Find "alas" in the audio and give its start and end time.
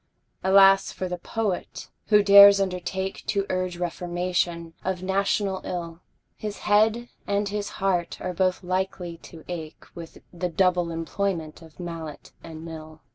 0.43-0.91